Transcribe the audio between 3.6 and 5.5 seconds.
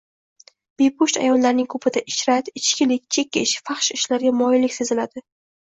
fahsh ishlarga moyillik seziladi.